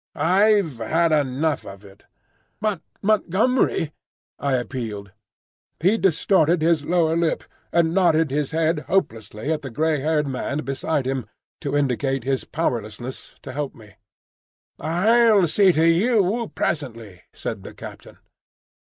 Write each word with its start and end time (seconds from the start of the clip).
I've 0.15 0.79
had 0.79 1.11
enough 1.11 1.63
of 1.63 1.85
it." 1.85 2.05
"But, 2.59 2.81
Montgomery," 3.03 3.91
I 4.39 4.53
appealed. 4.53 5.11
He 5.79 5.99
distorted 5.99 6.63
his 6.63 6.83
lower 6.85 7.15
lip, 7.15 7.43
and 7.71 7.93
nodded 7.93 8.31
his 8.31 8.49
head 8.49 8.79
hopelessly 8.89 9.53
at 9.53 9.61
the 9.61 9.69
grey 9.69 9.99
haired 9.99 10.25
man 10.25 10.63
beside 10.65 11.05
him, 11.05 11.27
to 11.59 11.77
indicate 11.77 12.23
his 12.23 12.45
powerlessness 12.45 13.35
to 13.43 13.51
help 13.51 13.75
me. 13.75 13.93
"I'll 14.79 15.45
see 15.45 15.71
to 15.71 15.85
you, 15.87 16.51
presently," 16.55 17.21
said 17.31 17.61
the 17.61 17.75
captain. 17.75 18.17